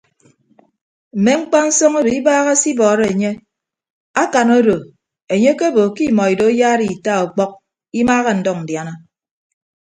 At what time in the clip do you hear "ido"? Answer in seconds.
6.33-6.45